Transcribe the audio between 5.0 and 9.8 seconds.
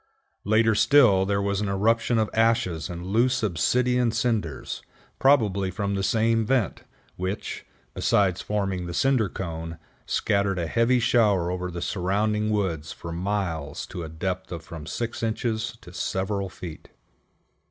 probably from the same vent, which, besides forming the Cinder Cone,